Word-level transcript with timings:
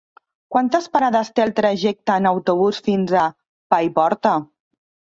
Quantes 0.55 0.87
parades 0.95 1.29
té 1.39 1.45
el 1.45 1.53
trajecte 1.61 2.17
en 2.23 2.31
autobús 2.33 2.83
fins 2.89 3.17
a 3.27 3.31
Paiporta? 3.77 4.35